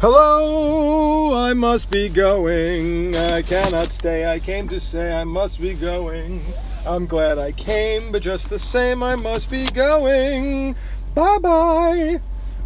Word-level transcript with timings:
Hello, 0.00 1.34
I 1.34 1.54
must 1.54 1.90
be 1.90 2.08
going. 2.08 3.16
I 3.16 3.42
cannot 3.42 3.90
stay. 3.90 4.32
I 4.32 4.38
came 4.38 4.68
to 4.68 4.78
say 4.78 5.12
I 5.12 5.24
must 5.24 5.60
be 5.60 5.74
going. 5.74 6.40
I'm 6.86 7.06
glad 7.06 7.36
I 7.36 7.50
came, 7.50 8.12
but 8.12 8.22
just 8.22 8.48
the 8.48 8.60
same, 8.60 9.02
I 9.02 9.16
must 9.16 9.50
be 9.50 9.66
going. 9.66 10.76
Bye 11.16 11.38
bye. 11.38 12.20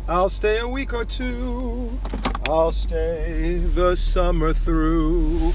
I'll 0.06 0.28
stay 0.28 0.58
a 0.58 0.68
week 0.68 0.92
or 0.92 1.06
two. 1.06 1.98
I'll 2.50 2.70
stay 2.70 3.62
the 3.64 3.96
summer 3.96 4.52
through. 4.52 5.54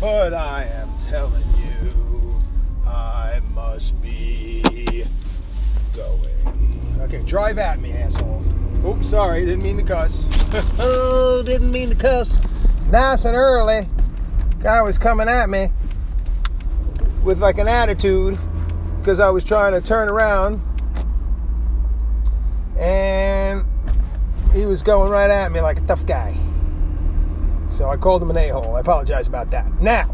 But 0.00 0.32
I 0.32 0.64
am 0.64 0.98
telling 1.02 1.44
you, 1.58 2.40
I 2.86 3.42
must 3.52 4.00
be 4.00 5.04
going. 5.94 6.98
Okay, 7.02 7.22
drive 7.24 7.58
at 7.58 7.80
me, 7.80 7.92
asshole. 7.92 8.42
Oops, 8.86 9.08
sorry, 9.08 9.44
didn't 9.44 9.62
mean 9.62 9.76
to 9.76 9.82
cuss. 9.82 10.28
oh, 10.78 11.42
didn't 11.44 11.72
mean 11.72 11.88
to 11.90 11.96
cuss. 11.96 12.40
Nice 12.90 13.24
and 13.24 13.36
early. 13.36 13.88
Guy 14.60 14.82
was 14.82 14.98
coming 14.98 15.28
at 15.28 15.50
me 15.50 15.70
with 17.22 17.40
like 17.40 17.58
an 17.58 17.68
attitude 17.68 18.38
because 18.98 19.20
I 19.20 19.30
was 19.30 19.44
trying 19.44 19.72
to 19.72 19.86
turn 19.86 20.08
around 20.08 20.62
and 22.78 23.64
he 24.52 24.64
was 24.64 24.82
going 24.82 25.10
right 25.10 25.30
at 25.30 25.50
me 25.50 25.60
like 25.60 25.78
a 25.78 25.86
tough 25.86 26.06
guy. 26.06 26.36
So 27.66 27.90
I 27.90 27.96
called 27.96 28.22
him 28.22 28.30
an 28.30 28.36
a 28.36 28.48
hole. 28.48 28.76
I 28.76 28.80
apologize 28.80 29.26
about 29.26 29.50
that. 29.50 29.82
Now, 29.82 30.04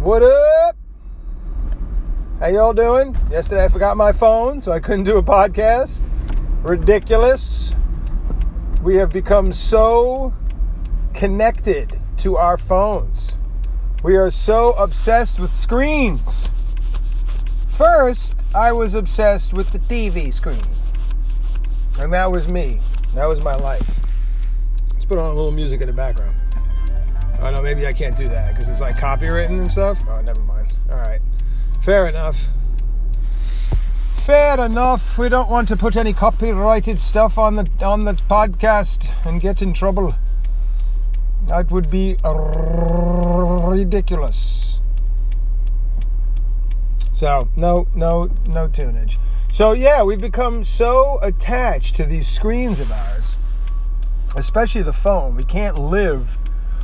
what 0.00 0.22
up? 0.22 0.76
How 2.40 2.48
y'all 2.48 2.72
doing? 2.72 3.16
Yesterday 3.30 3.64
I 3.64 3.68
forgot 3.68 3.96
my 3.96 4.12
phone, 4.12 4.60
so 4.60 4.72
I 4.72 4.80
couldn't 4.80 5.04
do 5.04 5.16
a 5.16 5.22
podcast. 5.22 6.08
Ridiculous. 6.62 7.74
We 8.82 8.96
have 8.96 9.12
become 9.12 9.52
so 9.52 10.32
connected 11.12 12.00
to 12.18 12.36
our 12.36 12.56
phones. 12.56 13.36
We 14.04 14.16
are 14.16 14.30
so 14.30 14.72
obsessed 14.74 15.40
with 15.40 15.52
screens. 15.52 16.48
First, 17.68 18.34
I 18.54 18.70
was 18.70 18.94
obsessed 18.94 19.52
with 19.52 19.72
the 19.72 19.80
TV 19.80 20.32
screen. 20.32 20.62
And 21.98 22.12
that 22.12 22.30
was 22.30 22.46
me. 22.46 22.78
That 23.14 23.26
was 23.26 23.40
my 23.40 23.56
life. 23.56 23.98
Let's 24.92 25.04
put 25.04 25.18
on 25.18 25.30
a 25.30 25.34
little 25.34 25.50
music 25.50 25.80
in 25.80 25.88
the 25.88 25.92
background. 25.92 26.36
Oh 27.40 27.50
no, 27.50 27.60
maybe 27.60 27.88
I 27.88 27.92
can't 27.92 28.16
do 28.16 28.28
that 28.28 28.52
because 28.52 28.68
it's 28.68 28.80
like 28.80 28.96
copywritten 28.96 29.60
and 29.60 29.70
stuff. 29.70 29.98
Oh, 30.08 30.20
never 30.20 30.40
mind. 30.40 30.72
All 30.88 30.96
right, 30.96 31.20
fair 31.80 32.06
enough. 32.06 32.48
Fair 34.24 34.64
enough. 34.64 35.18
We 35.18 35.28
don't 35.28 35.50
want 35.50 35.66
to 35.66 35.76
put 35.76 35.96
any 35.96 36.12
copyrighted 36.12 37.00
stuff 37.00 37.38
on 37.38 37.56
the 37.56 37.68
on 37.84 38.04
the 38.04 38.12
podcast 38.12 39.10
and 39.26 39.40
get 39.40 39.62
in 39.62 39.72
trouble. 39.72 40.14
That 41.48 41.72
would 41.72 41.90
be 41.90 42.16
ridiculous. 42.22 44.80
So 47.12 47.48
no, 47.56 47.88
no, 47.96 48.30
no 48.46 48.68
tunage. 48.68 49.18
So 49.50 49.72
yeah, 49.72 50.04
we've 50.04 50.20
become 50.20 50.62
so 50.62 51.18
attached 51.20 51.96
to 51.96 52.04
these 52.04 52.28
screens 52.28 52.78
of 52.78 52.92
ours, 52.92 53.36
especially 54.36 54.82
the 54.82 54.92
phone. 54.92 55.34
We 55.34 55.42
can't 55.42 55.76
live 55.76 56.38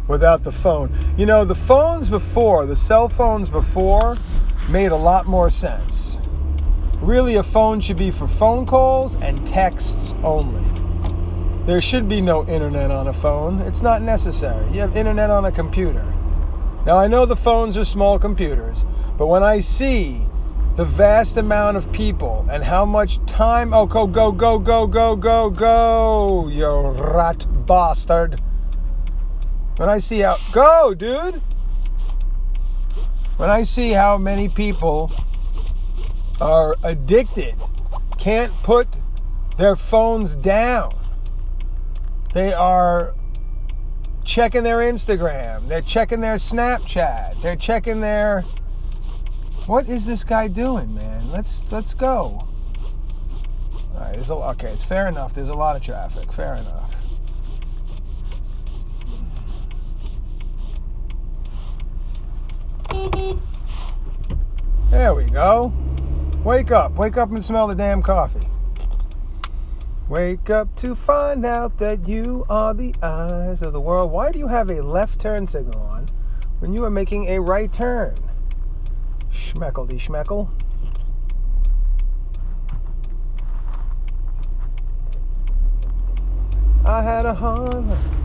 without 0.08 0.42
the 0.42 0.50
phone. 0.50 1.14
You 1.16 1.26
know, 1.26 1.44
the 1.44 1.54
phones 1.54 2.10
before, 2.10 2.66
the 2.66 2.74
cell 2.74 3.08
phones 3.08 3.48
before, 3.48 4.16
made 4.68 4.90
a 4.90 4.96
lot 4.96 5.26
more 5.26 5.50
sense. 5.50 6.07
Really, 7.00 7.36
a 7.36 7.42
phone 7.42 7.80
should 7.80 7.96
be 7.96 8.10
for 8.10 8.26
phone 8.26 8.66
calls 8.66 9.14
and 9.16 9.46
texts 9.46 10.14
only. 10.22 10.64
There 11.66 11.80
should 11.80 12.08
be 12.08 12.20
no 12.20 12.46
internet 12.46 12.90
on 12.90 13.08
a 13.08 13.12
phone. 13.12 13.60
It's 13.60 13.82
not 13.82 14.02
necessary. 14.02 14.64
You 14.72 14.80
have 14.80 14.96
internet 14.96 15.30
on 15.30 15.44
a 15.44 15.52
computer. 15.52 16.04
Now, 16.86 16.98
I 16.98 17.06
know 17.06 17.26
the 17.26 17.36
phones 17.36 17.76
are 17.76 17.84
small 17.84 18.18
computers, 18.18 18.84
but 19.16 19.26
when 19.26 19.42
I 19.42 19.58
see 19.58 20.26
the 20.78 20.84
vast 20.84 21.36
amount 21.36 21.76
of 21.76 21.90
people 21.90 22.46
and 22.48 22.62
how 22.62 22.84
much 22.84 23.18
time. 23.26 23.74
Oh, 23.74 23.84
go, 23.84 24.06
go, 24.06 24.30
go, 24.30 24.60
go, 24.60 24.86
go, 24.86 25.16
go, 25.16 25.50
go, 25.50 26.46
you 26.46 26.68
rat 27.02 27.44
bastard. 27.66 28.40
When 29.78 29.88
I 29.88 29.98
see 29.98 30.20
how. 30.20 30.36
Go, 30.52 30.94
dude! 30.94 31.42
When 33.38 33.50
I 33.50 33.64
see 33.64 33.90
how 33.90 34.18
many 34.18 34.48
people 34.48 35.10
are 36.40 36.76
addicted, 36.82 37.54
can't 38.18 38.52
put 38.62 38.88
their 39.56 39.76
phones 39.76 40.36
down, 40.36 40.90
they 42.34 42.52
are 42.52 43.14
checking 44.24 44.62
their 44.62 44.78
Instagram, 44.78 45.68
they're 45.68 45.80
checking 45.80 46.20
their 46.20 46.36
Snapchat, 46.36 47.40
they're 47.42 47.56
checking 47.56 48.00
their 48.00 48.44
what 49.68 49.86
is 49.86 50.06
this 50.06 50.24
guy 50.24 50.48
doing, 50.48 50.94
man? 50.94 51.30
Let's 51.30 51.62
let's 51.70 51.92
go. 51.92 52.48
All 53.92 54.00
right, 54.00 54.14
there's 54.14 54.30
a, 54.30 54.34
okay, 54.34 54.70
it's 54.70 54.82
fair 54.82 55.08
enough. 55.08 55.34
There's 55.34 55.50
a 55.50 55.54
lot 55.54 55.76
of 55.76 55.82
traffic. 55.82 56.32
Fair 56.32 56.54
enough. 56.54 56.96
There 64.90 65.14
we 65.14 65.24
go. 65.26 65.70
Wake 66.48 66.70
up. 66.70 66.92
Wake 66.92 67.18
up 67.18 67.30
and 67.30 67.44
smell 67.44 67.66
the 67.66 67.74
damn 67.74 68.00
coffee. 68.00 68.48
Wake 70.08 70.48
up 70.48 70.74
to 70.76 70.94
find 70.94 71.44
out 71.44 71.76
that 71.76 72.08
you 72.08 72.46
are 72.48 72.72
the 72.72 72.94
eyes 73.02 73.60
of 73.60 73.74
the 73.74 73.80
world. 73.82 74.10
Why 74.10 74.32
do 74.32 74.38
you 74.38 74.46
have 74.46 74.70
a 74.70 74.80
left 74.80 75.20
turn 75.20 75.46
signal 75.46 75.78
on 75.78 76.08
when 76.60 76.72
you 76.72 76.86
are 76.86 76.90
making 76.90 77.28
a 77.28 77.38
right 77.38 77.70
turn? 77.70 78.16
Schmeckledy 79.30 80.00
schmeckle. 80.00 80.48
I 86.86 87.02
had 87.02 87.26
a 87.26 87.34
Honda. 87.34 88.17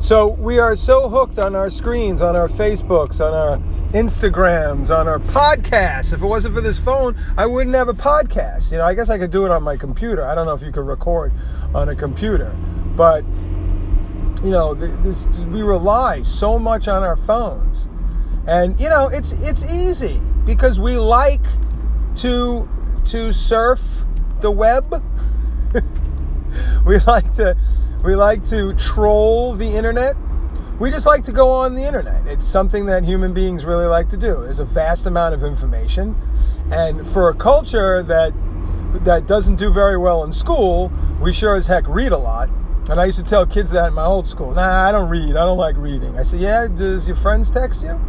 So 0.00 0.28
we 0.28 0.58
are 0.58 0.76
so 0.76 1.10
hooked 1.10 1.38
on 1.38 1.54
our 1.54 1.68
screens, 1.68 2.22
on 2.22 2.34
our 2.34 2.48
Facebooks, 2.48 3.20
on 3.24 3.34
our 3.34 3.58
Instagrams, 3.92 4.88
on 4.90 5.06
our 5.06 5.18
podcasts. 5.18 6.14
If 6.14 6.22
it 6.22 6.26
wasn't 6.26 6.54
for 6.54 6.62
this 6.62 6.78
phone, 6.78 7.14
I 7.36 7.44
wouldn't 7.44 7.76
have 7.76 7.88
a 7.88 7.92
podcast. 7.92 8.72
You 8.72 8.78
know, 8.78 8.84
I 8.86 8.94
guess 8.94 9.10
I 9.10 9.18
could 9.18 9.30
do 9.30 9.44
it 9.44 9.52
on 9.52 9.62
my 9.62 9.76
computer. 9.76 10.24
I 10.24 10.34
don't 10.34 10.46
know 10.46 10.54
if 10.54 10.62
you 10.62 10.72
could 10.72 10.86
record 10.86 11.34
on 11.74 11.90
a 11.90 11.94
computer, 11.94 12.56
but 12.96 13.24
you 14.42 14.50
know, 14.50 14.72
this 14.72 15.26
we 15.48 15.60
rely 15.60 16.22
so 16.22 16.58
much 16.58 16.88
on 16.88 17.02
our 17.02 17.16
phones, 17.16 17.90
and 18.48 18.80
you 18.80 18.88
know, 18.88 19.08
it's 19.12 19.32
it's 19.32 19.70
easy 19.70 20.18
because 20.46 20.80
we 20.80 20.96
like 20.96 21.44
to 22.16 22.66
to 23.04 23.34
surf 23.34 24.06
the 24.40 24.50
web. 24.50 25.04
we 26.86 26.98
like 27.00 27.30
to 27.34 27.54
we 28.02 28.14
like 28.14 28.44
to 28.46 28.74
troll 28.74 29.54
the 29.54 29.68
internet. 29.68 30.16
We 30.78 30.90
just 30.90 31.06
like 31.06 31.24
to 31.24 31.32
go 31.32 31.50
on 31.50 31.74
the 31.74 31.84
internet. 31.84 32.26
It's 32.26 32.46
something 32.46 32.86
that 32.86 33.04
human 33.04 33.34
beings 33.34 33.64
really 33.64 33.86
like 33.86 34.08
to 34.10 34.16
do. 34.16 34.42
There's 34.42 34.60
a 34.60 34.64
vast 34.64 35.06
amount 35.06 35.34
of 35.34 35.42
information, 35.42 36.16
and 36.70 37.06
for 37.06 37.28
a 37.28 37.34
culture 37.34 38.02
that 38.04 38.32
that 39.04 39.26
doesn't 39.26 39.56
do 39.56 39.70
very 39.70 39.96
well 39.96 40.24
in 40.24 40.32
school, 40.32 40.90
we 41.20 41.32
sure 41.32 41.54
as 41.54 41.66
heck 41.66 41.86
read 41.86 42.12
a 42.12 42.18
lot. 42.18 42.48
And 42.88 43.00
I 43.00 43.04
used 43.04 43.18
to 43.18 43.24
tell 43.24 43.46
kids 43.46 43.70
that 43.70 43.88
in 43.88 43.94
my 43.94 44.04
old 44.04 44.26
school. 44.26 44.52
Nah, 44.52 44.88
I 44.88 44.90
don't 44.90 45.08
read. 45.08 45.36
I 45.36 45.44
don't 45.44 45.58
like 45.58 45.76
reading. 45.76 46.18
I 46.18 46.22
said, 46.22 46.40
Yeah, 46.40 46.66
does 46.66 47.06
your 47.06 47.16
friends 47.16 47.50
text 47.50 47.82
you? 47.82 48.00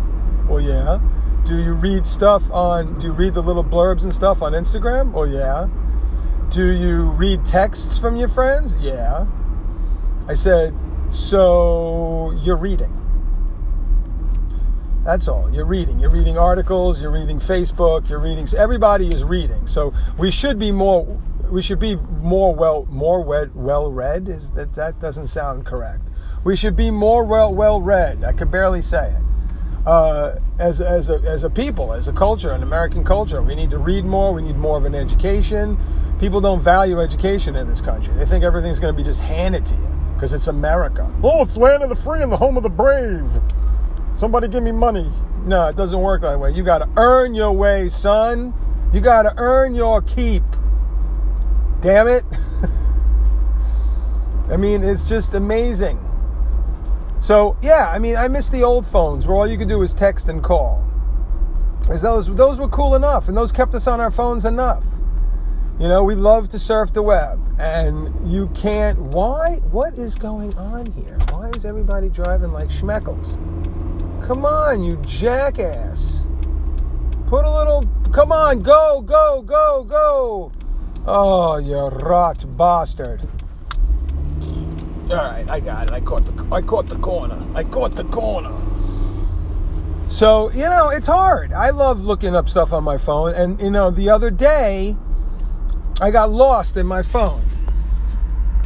Well, 0.47 0.62
yeah. 0.62 1.00
Do 1.46 1.58
you 1.58 1.73
read 1.73 2.06
stuff 2.06 2.50
on, 2.52 2.97
do 3.00 3.08
you 3.08 3.13
read 3.13 3.34
the 3.34 3.41
little 3.41 3.63
blurbs 3.63 4.03
and 4.03 4.13
stuff 4.13 4.41
on 4.41 4.53
Instagram? 4.53 5.12
Oh, 5.16 5.23
yeah. 5.23 5.68
Do 6.50 6.72
you 6.72 7.12
read 7.12 7.46
texts 7.46 7.97
from 7.97 8.16
your 8.16 8.28
friends? 8.28 8.75
Yeah. 8.78 9.25
I 10.31 10.34
said, 10.34 10.74
so 11.09 12.32
you're 12.41 12.56
reading. 12.56 12.97
That's 15.03 15.28
all. 15.28 15.53
You're 15.53 15.66
reading. 15.66 16.00
You're 16.00 16.09
reading 16.09 16.38
articles, 16.38 17.02
you're 17.02 17.11
reading 17.11 17.38
Facebook, 17.38 18.08
you're 18.08 18.20
reading 18.20 18.47
everybody 18.58 19.11
is 19.11 19.26
reading. 19.26 19.67
So 19.67 19.94
we 20.17 20.32
should 20.32 20.58
be 20.58 20.72
more 20.72 21.03
we 21.50 21.61
should 21.61 21.79
be 21.79 21.97
more 22.22 22.56
well 22.56 22.85
more 22.90 23.22
well, 23.22 23.91
read 23.91 24.29
is 24.29 24.52
that 24.52 24.72
that 24.72 25.02
doesn't 25.02 25.28
sound 25.28 25.66
correct. 25.66 26.09
We 26.46 26.56
should 26.56 26.78
be 26.78 26.91
more 26.91 27.26
well 27.26 27.53
well 27.53 27.82
read. 27.82 28.23
I 28.23 28.32
could 28.32 28.50
barely 28.50 28.82
say 28.82 29.11
it 29.11 29.85
uh, 29.85 30.40
as, 30.59 30.79
as, 30.79 31.09
a, 31.09 31.16
as 31.23 31.44
a 31.44 31.50
people, 31.50 31.91
as 31.91 32.08
a 32.08 32.14
culture, 32.14 32.53
an 32.53 32.64
American 32.64 33.03
culture. 33.03 33.41
We 33.41 33.53
need 33.53 33.72
to 33.72 33.79
read 33.79 34.06
more. 34.06 34.34
We 34.34 34.44
need 34.44 34.56
more 34.56 34.78
of 34.78 34.85
an 34.85 34.96
education. 34.96 35.78
People 36.22 36.40
don't 36.40 36.61
value 36.61 37.02
education 37.02 37.58
in 37.58 37.67
this 37.67 37.82
country. 37.82 38.14
They 38.14 38.26
think 38.26 38.46
everything's 38.46 38.79
going 38.79 38.94
to 38.94 38.97
be 38.97 39.03
just 39.03 39.20
handed 39.20 39.66
to 39.66 39.76
you 39.76 40.01
because 40.22 40.35
it's 40.35 40.46
America. 40.46 41.12
Oh, 41.23 41.41
it's 41.41 41.58
land 41.58 41.82
of 41.82 41.90
the 41.90 41.96
free 41.96 42.22
and 42.22 42.32
the 42.32 42.38
home 42.38 42.56
of 42.56 42.62
the 42.62 42.70
brave. 42.70 43.26
Somebody 44.14 44.47
give 44.50 44.62
me 44.62 44.72
money. 44.72 45.12
No, 45.46 45.68
it 45.68 45.76
doesn't 45.76 46.00
work 46.00 46.22
that 46.22 46.40
way. 46.40 46.52
You 46.52 46.62
got 46.62 46.78
to 46.78 46.90
earn 46.96 47.34
your 47.34 47.52
way, 47.53 47.90
son. 47.90 48.53
You 48.94 49.02
got 49.02 49.23
to 49.23 49.34
earn 49.38 49.73
your 49.73 50.00
keep. 50.03 50.44
Damn 51.79 52.08
it. 52.08 52.23
I 54.52 54.58
mean, 54.58 54.84
it's 54.84 55.09
just 55.09 55.34
amazing 55.34 55.97
So 57.20 57.58
yeah, 57.64 57.90
I 57.91 57.97
mean, 57.97 58.16
I 58.16 58.28
miss 58.28 58.47
the 58.50 58.62
old 58.62 58.85
phones 58.85 59.26
where 59.26 59.35
all 59.35 59.47
you 59.47 59.58
could 59.58 59.70
do 59.70 59.79
was 59.79 59.96
text 59.96 60.29
and 60.29 60.44
call. 60.44 60.85
As 61.90 62.03
those 62.03 62.28
those 62.35 62.59
were 62.59 62.68
cool 62.68 62.94
enough, 62.94 63.28
and 63.28 63.35
those 63.35 63.52
kept 63.52 63.73
us 63.73 63.88
on 63.88 64.00
our 64.00 64.12
phones 64.12 64.46
enough. 64.46 64.85
You 65.82 65.88
know, 65.88 66.04
we 66.04 66.14
love 66.14 66.48
to 66.50 66.60
surf 66.60 66.94
the 66.94 67.02
web, 67.02 67.40
and 67.60 68.32
you 68.32 68.50
can't. 68.50 69.00
Why? 69.00 69.56
What 69.72 69.98
is 69.98 70.14
going 70.14 70.56
on 70.56 70.86
here? 70.92 71.18
Why 71.32 71.50
is 71.56 71.66
everybody 71.66 72.08
driving 72.08 72.52
like 72.52 72.70
schmeckles? 72.70 73.38
Come 74.24 74.46
on, 74.46 74.84
you 74.84 74.98
jackass! 74.98 76.28
Put 77.26 77.46
a 77.46 77.52
little. 77.52 77.84
Come 78.12 78.32
on, 78.32 78.62
go, 78.62 79.02
go, 79.02 79.42
go, 79.42 79.84
go! 79.84 80.52
Oh, 81.08 81.58
you 81.58 81.80
rot 81.80 82.46
bastard! 82.56 83.28
All 85.10 85.16
right, 85.16 85.50
I 85.50 85.60
got 85.60 85.88
it. 85.88 85.94
I 85.94 86.00
caught 86.02 86.26
the. 86.26 86.56
I 86.56 86.62
caught 86.62 86.86
the 86.90 86.98
corner. 86.98 87.44
I 87.56 87.64
caught 87.64 87.96
the 87.96 88.04
corner. 88.04 88.56
So 90.10 90.52
you 90.52 90.70
know, 90.70 90.90
it's 90.90 91.08
hard. 91.08 91.52
I 91.54 91.72
love 91.72 92.06
looking 92.06 92.36
up 92.36 92.50
stuff 92.50 92.72
on 92.72 92.84
my 92.84 93.00
phone, 93.00 93.34
and 93.34 93.60
you 93.60 93.72
know, 93.72 93.90
the 93.90 94.12
other 94.12 94.30
day. 94.30 94.96
I 96.02 96.09
got 96.09 96.32
lost 96.32 96.78
in 96.78 96.88
my 96.88 97.03
phone 97.03 97.44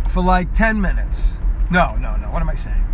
for 0.09 0.23
like 0.23 0.53
10 0.53 0.79
minutes. 0.79 1.33
No, 1.69 1.97
no, 1.97 2.15
no. 2.15 2.27
What 2.27 2.41
am 2.41 2.49
I 2.49 2.55
saying? 2.55 2.85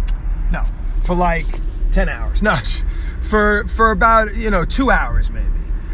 No, 0.51 0.65
for 1.03 1.13
like 1.13 1.45
10 1.91 2.09
hours. 2.09 2.41
No, 2.41 2.57
for 3.21 3.65
for 3.65 3.91
about, 3.91 4.35
you 4.35 4.49
know, 4.49 4.65
2 4.65 4.89
hours 4.89 5.29
maybe. 5.29 5.45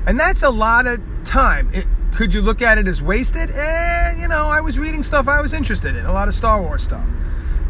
And 0.06 0.18
that's 0.18 0.44
a 0.44 0.50
lot 0.50 0.88
of 0.88 1.02
time. 1.26 1.70
It, 1.74 1.86
could 2.16 2.34
you 2.34 2.42
look 2.42 2.62
at 2.62 2.78
it 2.78 2.88
as 2.88 3.04
wasted? 3.04 3.52
Eh, 3.52 4.16
you 4.18 4.30
know, 4.30 4.46
I 4.46 4.62
was 4.62 4.80
reading 4.80 5.04
stuff 5.04 5.28
I 5.28 5.42
was 5.42 5.52
interested 5.52 5.98
in, 5.98 6.06
a 6.06 6.14
lot 6.14 6.30
of 6.30 6.34
Star 6.34 6.62
Wars 6.62 6.82
stuff, 6.82 7.08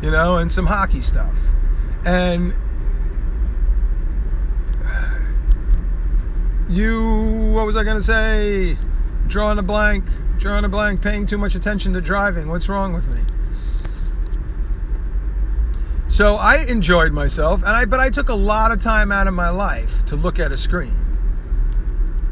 you 0.04 0.12
know, 0.12 0.38
and 0.38 0.52
some 0.52 0.68
hockey 0.68 1.02
stuff. 1.02 1.36
And 2.06 2.54
you, 6.70 7.52
what 7.56 7.66
was 7.66 7.76
I 7.76 7.84
going 7.84 7.98
to 7.98 8.04
say? 8.04 8.78
Drawing 9.28 9.58
a 9.58 9.64
blank 9.64 10.06
drawing 10.48 10.64
a 10.64 10.70
blank, 10.70 11.02
paying 11.02 11.26
too 11.26 11.38
much 11.38 11.56
attention 11.56 11.92
to 11.92 12.00
driving. 12.00 12.48
What's 12.48 12.70
wrong 12.70 12.94
with 12.94 13.06
me? 13.10 13.20
So 16.08 16.36
I 16.36 16.64
enjoyed 16.70 17.12
myself, 17.12 17.64
and 17.64 17.72
I 17.72 17.84
but 17.84 18.00
I 18.00 18.10
took 18.10 18.30
a 18.30 18.36
lot 18.36 18.72
of 18.72 18.80
time 18.80 19.12
out 19.12 19.28
of 19.28 19.34
my 19.34 19.50
life 19.50 20.06
to 20.06 20.16
look 20.16 20.40
at 20.40 20.54
a 20.54 20.58
screen. 20.58 20.96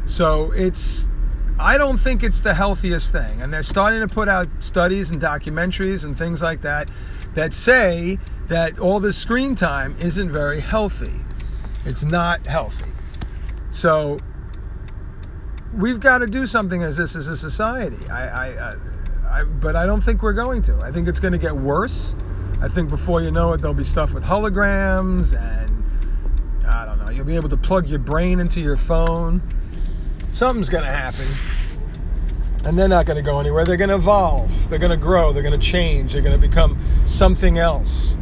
So 0.06 0.50
it's 0.52 1.10
I 1.58 1.76
don't 1.76 1.98
think 1.98 2.22
it's 2.22 2.40
the 2.40 2.54
healthiest 2.54 3.12
thing. 3.12 3.42
And 3.42 3.52
they're 3.52 3.62
starting 3.62 4.00
to 4.00 4.08
put 4.08 4.30
out 4.30 4.48
studies 4.60 5.10
and 5.10 5.20
documentaries 5.20 6.02
and 6.02 6.16
things 6.16 6.42
like 6.42 6.62
that 6.62 6.88
that 7.34 7.52
say 7.52 8.18
that 8.48 8.78
all 8.78 8.98
this 8.98 9.18
screen 9.18 9.54
time 9.54 9.94
isn't 10.00 10.30
very 10.30 10.60
healthy. 10.60 11.20
It's 11.84 12.02
not 12.02 12.46
healthy. 12.46 12.90
So 13.68 14.16
we've 15.76 16.00
got 16.00 16.18
to 16.18 16.26
do 16.26 16.46
something 16.46 16.82
as 16.82 16.96
this 16.96 17.14
as 17.16 17.28
a 17.28 17.36
society. 17.36 18.08
I, 18.08 18.26
I, 18.26 18.46
I, 18.46 18.76
I, 19.30 19.44
but 19.44 19.76
I 19.76 19.86
don't 19.86 20.02
think 20.02 20.22
we're 20.22 20.32
going 20.32 20.62
to. 20.62 20.76
I 20.78 20.90
think 20.90 21.08
it's 21.08 21.20
going 21.20 21.32
to 21.32 21.38
get 21.38 21.52
worse. 21.52 22.16
I 22.60 22.68
think 22.68 22.88
before 22.88 23.20
you 23.20 23.30
know 23.30 23.52
it, 23.52 23.60
there'll 23.60 23.74
be 23.74 23.84
stuff 23.84 24.14
with 24.14 24.24
holograms, 24.24 25.38
and 25.38 25.84
I 26.66 26.86
don't 26.86 26.98
know. 26.98 27.10
You'll 27.10 27.26
be 27.26 27.36
able 27.36 27.50
to 27.50 27.56
plug 27.56 27.86
your 27.86 27.98
brain 27.98 28.40
into 28.40 28.60
your 28.60 28.76
phone. 28.76 29.42
Something's 30.32 30.68
going 30.68 30.84
to 30.84 30.90
happen, 30.90 31.26
and 32.64 32.78
they're 32.78 32.88
not 32.88 33.04
going 33.06 33.16
to 33.16 33.22
go 33.22 33.40
anywhere. 33.40 33.64
They're 33.64 33.76
going 33.76 33.90
to 33.90 33.96
evolve. 33.96 34.70
They're 34.70 34.78
going 34.78 34.90
to 34.90 34.96
grow. 34.96 35.32
They're 35.32 35.42
going 35.42 35.58
to 35.58 35.66
change. 35.66 36.14
They're 36.14 36.22
going 36.22 36.38
to 36.40 36.48
become 36.48 36.80
something 37.04 37.58
else. 37.58 38.16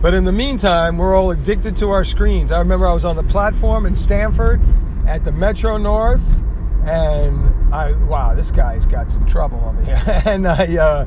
But 0.00 0.14
in 0.14 0.24
the 0.24 0.32
meantime, 0.32 0.96
we're 0.96 1.16
all 1.16 1.32
addicted 1.32 1.74
to 1.76 1.90
our 1.90 2.04
screens. 2.04 2.52
I 2.52 2.60
remember 2.60 2.86
I 2.86 2.94
was 2.94 3.04
on 3.04 3.16
the 3.16 3.24
platform 3.24 3.84
in 3.84 3.96
Stamford 3.96 4.60
at 5.08 5.24
the 5.24 5.32
Metro 5.32 5.78
North, 5.78 6.42
and 6.86 7.74
I 7.74 7.92
wow, 8.06 8.34
this 8.34 8.52
guy's 8.52 8.84
got 8.84 9.10
some 9.10 9.26
trouble 9.26 9.58
over 9.64 9.82
here. 9.82 9.96
and 10.26 10.46
I 10.46 10.76
uh, 10.76 11.06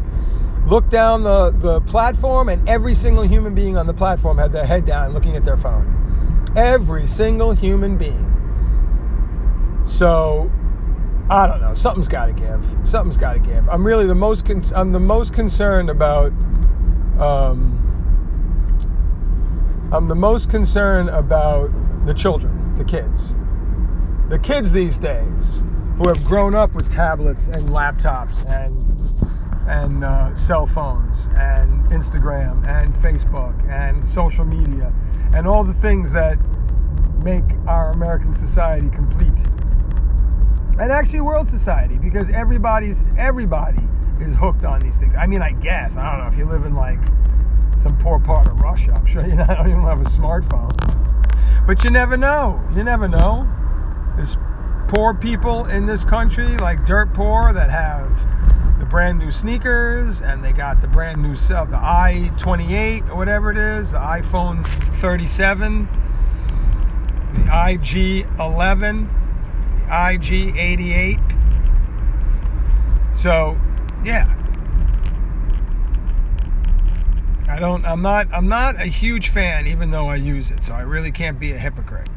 looked 0.65 0.89
down 0.89 1.23
the 1.23 1.51
the 1.51 1.81
platform, 1.81 2.49
and 2.49 2.67
every 2.67 2.95
single 2.95 3.23
human 3.23 3.53
being 3.53 3.77
on 3.77 3.85
the 3.85 3.93
platform 3.93 4.39
had 4.39 4.51
their 4.51 4.65
head 4.65 4.85
down, 4.85 5.13
looking 5.13 5.35
at 5.35 5.45
their 5.45 5.57
phone. 5.57 5.99
Every 6.55 7.05
single 7.05 7.51
human 7.51 7.97
being. 7.97 8.27
So 9.83 10.51
I 11.29 11.47
don't 11.47 11.61
know. 11.61 11.75
Something's 11.75 12.07
got 12.07 12.25
to 12.25 12.33
give. 12.33 12.75
Something's 12.83 13.17
got 13.17 13.33
to 13.33 13.39
give. 13.39 13.69
I'm 13.69 13.85
really 13.85 14.07
the 14.07 14.15
most. 14.15 14.47
Con- 14.47 14.63
I'm 14.75 14.91
the 14.91 14.99
most 14.99 15.33
concerned 15.33 15.91
about. 15.91 16.31
Um, 17.19 17.77
I'm 19.93 20.07
the 20.07 20.15
most 20.15 20.49
concerned 20.49 21.09
about 21.09 21.69
the 22.05 22.13
children, 22.13 22.73
the 22.75 22.83
kids 22.83 23.37
the 24.31 24.39
kids 24.39 24.71
these 24.71 24.97
days 24.97 25.65
who 25.97 26.07
have 26.07 26.23
grown 26.23 26.55
up 26.55 26.73
with 26.73 26.89
tablets 26.89 27.47
and 27.47 27.67
laptops 27.67 28.49
and 28.49 28.79
and 29.67 30.05
uh, 30.05 30.33
cell 30.33 30.65
phones 30.65 31.27
and 31.35 31.85
Instagram 31.87 32.65
and 32.65 32.93
Facebook 32.93 33.53
and 33.69 34.05
social 34.05 34.45
media 34.45 34.93
and 35.33 35.45
all 35.45 35.65
the 35.65 35.73
things 35.73 36.13
that 36.13 36.37
make 37.21 37.43
our 37.67 37.91
American 37.91 38.33
society 38.33 38.87
complete 38.89 39.37
and 40.79 40.93
actually 40.93 41.19
world 41.19 41.49
society 41.49 41.97
because 41.97 42.29
everybody's 42.29 43.03
everybody 43.17 43.83
is 44.21 44.33
hooked 44.33 44.63
on 44.63 44.79
these 44.79 44.97
things. 44.97 45.13
I 45.13 45.27
mean, 45.27 45.41
I 45.41 45.51
guess 45.51 45.97
I 45.97 46.09
don't 46.09 46.21
know 46.21 46.31
if 46.31 46.37
you 46.37 46.45
live 46.45 46.63
in 46.63 46.73
like 46.73 46.99
some 47.75 47.97
poor 47.97 48.17
part 48.17 48.47
of 48.47 48.61
Russia. 48.61 48.93
I'm 48.93 49.05
sure 49.05 49.23
you 49.27 49.35
don't 49.35 49.67
even 49.67 49.81
have 49.81 49.99
a 49.99 50.05
smartphone, 50.05 50.71
but 51.67 51.83
you 51.83 51.89
never 51.89 52.15
know. 52.15 52.65
You 52.73 52.85
never 52.85 53.09
know. 53.09 53.45
There's 54.15 54.37
poor 54.87 55.13
people 55.13 55.65
in 55.65 55.85
this 55.85 56.03
country, 56.03 56.57
like 56.57 56.85
dirt 56.85 57.13
poor, 57.13 57.53
that 57.53 57.69
have 57.69 58.79
the 58.79 58.85
brand 58.85 59.19
new 59.19 59.31
sneakers 59.31 60.21
and 60.21 60.43
they 60.43 60.51
got 60.51 60.81
the 60.81 60.87
brand 60.87 61.21
new 61.21 61.35
stuff, 61.35 61.69
the 61.69 61.75
i28 61.77 63.09
or 63.09 63.15
whatever 63.15 63.51
it 63.51 63.57
is, 63.57 63.91
the 63.91 63.99
iPhone 63.99 64.65
37, 64.65 65.87
the 67.33 67.41
IG11, 67.41 69.07
the 69.75 69.81
IG88. 69.83 71.37
So, 73.15 73.55
yeah. 74.03 74.37
I 77.47 77.59
don't 77.59 77.85
I'm 77.85 78.01
not 78.01 78.27
I'm 78.33 78.47
not 78.47 78.75
a 78.75 78.85
huge 78.85 79.27
fan 79.29 79.67
even 79.67 79.91
though 79.91 80.07
I 80.07 80.15
use 80.15 80.51
it. 80.51 80.63
So 80.63 80.73
I 80.73 80.81
really 80.81 81.11
can't 81.11 81.37
be 81.39 81.51
a 81.51 81.57
hypocrite. 81.57 82.09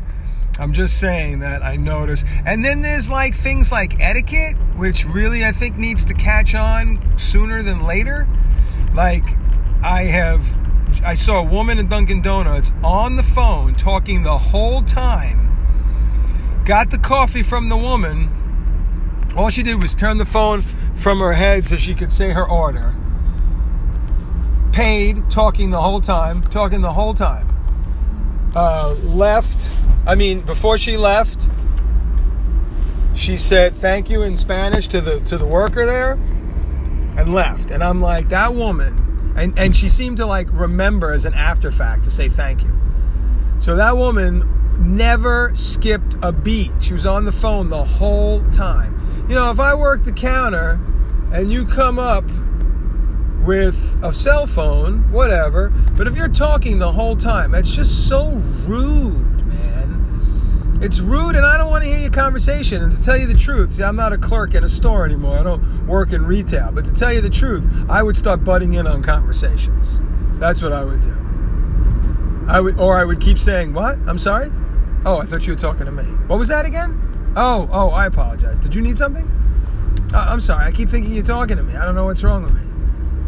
I'm 0.58 0.72
just 0.72 1.00
saying 1.00 1.40
that 1.40 1.64
I 1.64 1.76
notice. 1.76 2.24
And 2.46 2.64
then 2.64 2.80
there's 2.82 3.10
like 3.10 3.34
things 3.34 3.72
like 3.72 3.98
etiquette, 4.00 4.56
which 4.76 5.04
really 5.04 5.44
I 5.44 5.52
think 5.52 5.76
needs 5.76 6.04
to 6.06 6.14
catch 6.14 6.54
on 6.54 7.00
sooner 7.18 7.62
than 7.62 7.84
later. 7.84 8.28
Like, 8.94 9.24
I 9.82 10.04
have, 10.04 10.56
I 11.04 11.14
saw 11.14 11.40
a 11.40 11.44
woman 11.44 11.78
in 11.78 11.88
Dunkin' 11.88 12.22
Donuts 12.22 12.72
on 12.84 13.16
the 13.16 13.22
phone 13.24 13.74
talking 13.74 14.22
the 14.22 14.38
whole 14.38 14.82
time, 14.82 16.62
got 16.64 16.90
the 16.90 16.98
coffee 16.98 17.42
from 17.42 17.68
the 17.68 17.76
woman. 17.76 18.30
All 19.36 19.50
she 19.50 19.64
did 19.64 19.82
was 19.82 19.94
turn 19.94 20.18
the 20.18 20.24
phone 20.24 20.62
from 20.94 21.18
her 21.18 21.32
head 21.32 21.66
so 21.66 21.74
she 21.74 21.94
could 21.94 22.12
say 22.12 22.30
her 22.30 22.48
order. 22.48 22.94
Paid, 24.72 25.30
talking 25.30 25.70
the 25.70 25.82
whole 25.82 26.00
time, 26.00 26.42
talking 26.42 26.80
the 26.80 26.92
whole 26.92 27.14
time. 27.14 27.50
Uh, 28.54 28.94
left 29.02 29.63
I 30.06 30.14
mean, 30.14 30.42
before 30.42 30.78
she 30.78 30.96
left, 30.96 31.38
she 33.14 33.36
said 33.36 33.76
thank 33.76 34.10
you 34.10 34.22
in 34.22 34.36
Spanish 34.36 34.88
to 34.88 35.00
the 35.00 35.20
to 35.20 35.38
the 35.38 35.46
worker 35.46 35.86
there 35.86 36.12
and 37.16 37.32
left. 37.32 37.70
And 37.70 37.82
I'm 37.82 38.00
like, 38.00 38.28
that 38.30 38.54
woman 38.54 39.04
and, 39.36 39.58
and 39.58 39.76
she 39.76 39.88
seemed 39.88 40.18
to 40.18 40.26
like 40.26 40.48
remember 40.52 41.12
as 41.12 41.24
an 41.24 41.34
after 41.34 41.70
fact 41.70 42.04
to 42.04 42.10
say 42.10 42.28
thank 42.28 42.62
you. 42.62 42.72
So 43.60 43.76
that 43.76 43.96
woman 43.96 44.48
never 44.96 45.52
skipped 45.54 46.16
a 46.22 46.32
beat. 46.32 46.72
She 46.80 46.92
was 46.92 47.06
on 47.06 47.24
the 47.24 47.32
phone 47.32 47.68
the 47.68 47.84
whole 47.84 48.42
time. 48.50 49.26
You 49.28 49.34
know, 49.34 49.50
if 49.50 49.58
I 49.58 49.74
work 49.74 50.04
the 50.04 50.12
counter 50.12 50.78
and 51.32 51.52
you 51.52 51.66
come 51.66 51.98
up 51.98 52.24
with 53.44 53.98
a 54.02 54.12
cell 54.12 54.46
phone, 54.46 55.10
whatever, 55.10 55.70
but 55.96 56.06
if 56.06 56.16
you're 56.16 56.28
talking 56.28 56.78
the 56.78 56.92
whole 56.92 57.16
time, 57.16 57.50
that's 57.50 57.74
just 57.74 58.08
so 58.08 58.32
rude 58.66 59.33
it's 60.80 61.00
rude, 61.00 61.36
and 61.36 61.46
I 61.46 61.56
don't 61.56 61.70
want 61.70 61.84
to 61.84 61.90
hear 61.90 61.98
your 61.98 62.10
conversation. 62.10 62.82
And 62.82 62.92
to 62.92 63.02
tell 63.02 63.16
you 63.16 63.26
the 63.26 63.38
truth, 63.38 63.74
see, 63.74 63.82
I'm 63.82 63.96
not 63.96 64.12
a 64.12 64.18
clerk 64.18 64.54
in 64.54 64.64
a 64.64 64.68
store 64.68 65.04
anymore. 65.04 65.38
I 65.38 65.42
don't 65.42 65.86
work 65.86 66.12
in 66.12 66.24
retail. 66.26 66.72
But 66.72 66.84
to 66.86 66.92
tell 66.92 67.12
you 67.12 67.20
the 67.20 67.30
truth, 67.30 67.68
I 67.88 68.02
would 68.02 68.16
start 68.16 68.44
butting 68.44 68.74
in 68.74 68.86
on 68.86 69.02
conversations. 69.02 70.00
That's 70.34 70.62
what 70.62 70.72
I 70.72 70.84
would 70.84 71.00
do. 71.00 71.14
I 72.48 72.60
would, 72.60 72.78
or 72.78 72.98
I 72.98 73.04
would 73.04 73.20
keep 73.20 73.38
saying, 73.38 73.72
"What? 73.72 73.98
I'm 74.06 74.18
sorry." 74.18 74.50
Oh, 75.06 75.18
I 75.18 75.26
thought 75.26 75.46
you 75.46 75.52
were 75.52 75.58
talking 75.58 75.86
to 75.86 75.92
me. 75.92 76.04
What 76.26 76.38
was 76.38 76.48
that 76.48 76.66
again? 76.66 77.00
Oh, 77.36 77.68
oh, 77.72 77.90
I 77.90 78.06
apologize. 78.06 78.60
Did 78.60 78.74
you 78.74 78.82
need 78.82 78.98
something? 78.98 79.30
Uh, 80.14 80.26
I'm 80.28 80.40
sorry. 80.40 80.64
I 80.64 80.72
keep 80.72 80.88
thinking 80.88 81.12
you're 81.14 81.24
talking 81.24 81.56
to 81.56 81.62
me. 81.62 81.74
I 81.74 81.84
don't 81.84 81.94
know 81.94 82.04
what's 82.04 82.22
wrong 82.22 82.42
with 82.42 82.54
me. 82.54 82.60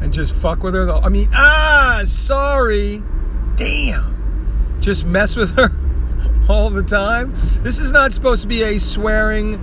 And 0.03 0.13
just 0.13 0.35
fuck 0.35 0.63
with 0.63 0.75
her. 0.75 0.85
Though. 0.85 0.99
I 1.01 1.09
mean, 1.09 1.29
ah, 1.35 2.03
sorry. 2.05 3.03
damn, 3.57 4.77
just 4.81 5.07
mess 5.07 5.37
with 5.37 5.57
her 5.57 5.71
all 6.49 6.71
the 6.71 6.83
time. 6.83 7.33
This 7.63 7.79
is 7.79 7.93
not 7.93 8.13
supposed 8.13 8.43
to 8.43 8.49
be 8.49 8.63
a 8.63 8.79
swearing, 8.79 9.57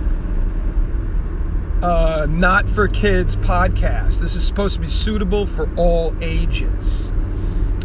uh, 1.82 2.26
not 2.28 2.68
for 2.68 2.88
kids 2.88 3.36
podcast. 3.36 4.20
This 4.20 4.34
is 4.34 4.46
supposed 4.46 4.74
to 4.74 4.80
be 4.80 4.88
suitable 4.88 5.46
for 5.46 5.72
all 5.76 6.14
ages. 6.20 7.12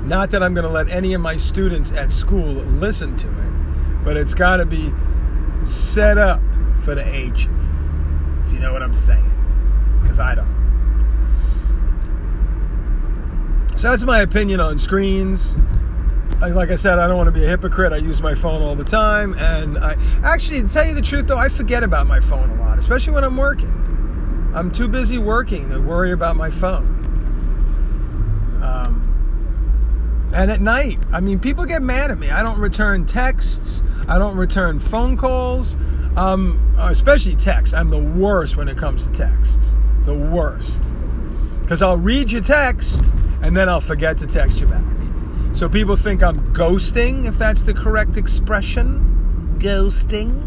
Not 0.04 0.32
that 0.32 0.42
I'm 0.42 0.54
going 0.54 0.66
to 0.66 0.72
let 0.72 0.90
any 0.90 1.14
of 1.14 1.22
my 1.22 1.36
students 1.36 1.92
at 1.92 2.12
school 2.12 2.54
listen 2.54 3.16
to 3.18 3.28
it, 3.28 4.04
but 4.04 4.18
it's 4.18 4.34
got 4.34 4.58
to 4.58 4.66
be 4.66 4.92
set 5.64 6.18
up 6.18 6.42
for 6.82 6.96
the 6.96 7.08
ages. 7.08 7.92
If 8.46 8.54
you 8.54 8.60
know 8.60 8.74
what 8.74 8.82
I'm 8.82 8.94
saying. 8.94 9.24
Because 10.02 10.20
I 10.20 10.36
don't. 10.36 10.60
So 13.76 13.92
that's 13.92 14.04
my 14.04 14.20
opinion 14.22 14.60
on 14.60 14.78
screens. 14.78 15.56
Like 16.42 16.72
I 16.72 16.76
said, 16.76 17.00
I 17.00 17.08
don't 17.08 17.18
want 17.18 17.28
to 17.28 17.34
be 17.34 17.44
a 17.44 17.48
hypocrite. 17.48 17.92
I 17.92 17.98
use 17.98 18.22
my 18.22 18.34
phone 18.34 18.62
all 18.62 18.76
the 18.76 18.86
time, 18.86 19.36
and 19.38 19.78
I 19.78 19.98
actually, 20.24 20.62
to 20.62 20.68
tell 20.68 20.86
you 20.86 20.94
the 20.94 21.02
truth, 21.02 21.28
though, 21.28 21.38
I 21.38 21.50
forget 21.50 21.84
about 21.84 22.08
my 22.08 22.22
phone 22.22 22.50
a 22.50 22.56
lot, 22.56 22.78
especially 22.78 23.14
when 23.14 23.24
I'm 23.24 23.36
working. 23.36 24.52
I'm 24.54 24.72
too 24.72 24.88
busy 24.88 25.18
working 25.18 25.70
to 25.70 25.80
worry 25.80 26.12
about 26.12 26.36
my 26.36 26.50
phone. 26.50 26.88
Um, 28.64 30.32
and 30.34 30.50
at 30.50 30.62
night, 30.62 30.98
I 31.12 31.20
mean, 31.20 31.40
people 31.40 31.66
get 31.66 31.82
mad 31.82 32.10
at 32.10 32.18
me. 32.18 32.30
I 32.30 32.42
don't 32.42 32.60
return 32.60 33.06
texts. 33.06 33.84
I 34.08 34.18
don't 34.18 34.36
return 34.36 34.80
phone 34.80 35.18
calls, 35.18 35.76
um, 36.16 36.76
especially 36.80 37.36
texts. 37.36 37.76
I'm 37.76 37.90
the 37.90 38.00
worst 38.00 38.58
when 38.58 38.68
it 38.68 38.78
comes 38.78 39.08
to 39.08 39.12
texts. 39.12 39.76
The 40.04 40.16
worst. 40.16 40.94
Because 41.62 41.82
I'll 41.84 41.98
read 41.98 42.32
your 42.32 42.42
text 42.42 43.14
and 43.44 43.56
then 43.56 43.70
I'll 43.70 43.82
forget 43.82 44.18
to 44.20 44.28
text 44.28 44.62
you 44.62 44.68
back. 44.68 44.99
So 45.52 45.68
people 45.68 45.96
think 45.96 46.24
I'm 46.24 46.54
ghosting, 46.54 47.26
if 47.26 47.38
that's 47.38 47.64
the 47.64 47.74
correct 47.74 48.18
expression. 48.18 49.58
Ghosting. 49.60 50.46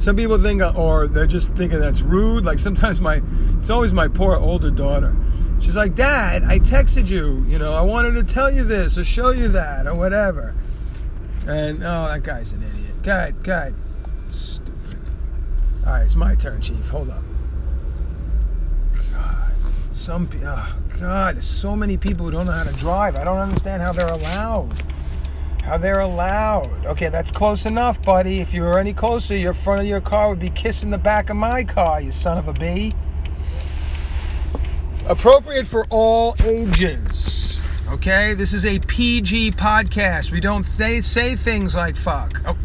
Some 0.00 0.16
people 0.16 0.38
think, 0.38 0.62
or 0.76 1.06
they're 1.06 1.26
just 1.26 1.54
thinking 1.54 1.78
that's 1.78 2.02
rude. 2.02 2.44
Like 2.44 2.58
sometimes 2.58 3.00
my, 3.00 3.22
it's 3.56 3.70
always 3.70 3.92
my 3.92 4.08
poor 4.08 4.36
older 4.36 4.70
daughter. 4.70 5.14
She's 5.60 5.76
like, 5.76 5.94
Dad, 5.94 6.42
I 6.44 6.58
texted 6.58 7.10
you. 7.10 7.44
You 7.46 7.58
know, 7.58 7.74
I 7.74 7.82
wanted 7.82 8.12
to 8.12 8.22
tell 8.22 8.50
you 8.50 8.64
this 8.64 8.96
or 8.96 9.04
show 9.04 9.30
you 9.30 9.48
that 9.48 9.86
or 9.86 9.94
whatever. 9.94 10.54
And 11.46 11.84
oh, 11.84 12.08
that 12.08 12.22
guy's 12.22 12.52
an 12.52 12.62
idiot. 12.62 13.02
God, 13.02 13.44
God, 13.44 13.74
stupid. 14.30 14.98
All 15.86 15.92
right, 15.92 16.02
it's 16.02 16.16
my 16.16 16.34
turn, 16.34 16.62
Chief. 16.62 16.88
Hold 16.88 17.10
up. 17.10 17.22
Some 20.00 20.26
people. 20.26 20.48
Oh, 20.48 20.78
God, 20.98 21.44
so 21.44 21.76
many 21.76 21.98
people 21.98 22.24
who 22.24 22.32
don't 22.32 22.46
know 22.46 22.52
how 22.52 22.64
to 22.64 22.72
drive. 22.76 23.16
I 23.16 23.22
don't 23.22 23.36
understand 23.36 23.82
how 23.82 23.92
they're 23.92 24.06
allowed. 24.06 24.72
How 25.62 25.76
they're 25.76 26.00
allowed. 26.00 26.86
Okay, 26.86 27.10
that's 27.10 27.30
close 27.30 27.66
enough, 27.66 28.02
buddy. 28.02 28.40
If 28.40 28.54
you 28.54 28.62
were 28.62 28.78
any 28.78 28.94
closer, 28.94 29.36
your 29.36 29.52
front 29.52 29.82
of 29.82 29.86
your 29.86 30.00
car 30.00 30.30
would 30.30 30.38
be 30.38 30.48
kissing 30.48 30.88
the 30.88 30.96
back 30.96 31.28
of 31.28 31.36
my 31.36 31.64
car, 31.64 32.00
you 32.00 32.10
son 32.12 32.38
of 32.38 32.48
a 32.48 32.54
bee. 32.54 32.94
Appropriate 35.06 35.66
for 35.66 35.84
all 35.90 36.34
ages. 36.44 37.60
Okay, 37.90 38.32
this 38.32 38.54
is 38.54 38.64
a 38.64 38.78
PG 38.78 39.52
podcast. 39.52 40.30
We 40.30 40.40
don't 40.40 40.64
say, 40.64 41.02
say 41.02 41.36
things 41.36 41.74
like 41.74 41.94
fuck. 41.94 42.40
Oh. 42.46 42.56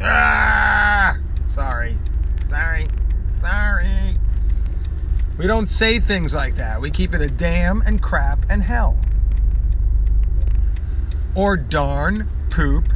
Ah! 0.00 1.18
Sorry. 1.48 1.98
Sorry. 2.48 2.88
We 5.38 5.46
don't 5.46 5.66
say 5.66 5.98
things 5.98 6.34
like 6.34 6.56
that. 6.56 6.80
We 6.80 6.90
keep 6.90 7.14
it 7.14 7.20
a 7.20 7.28
damn 7.28 7.80
and 7.82 8.02
crap 8.02 8.44
and 8.50 8.62
hell. 8.62 8.98
Or 11.34 11.56
darn, 11.56 12.28
poop, 12.50 12.88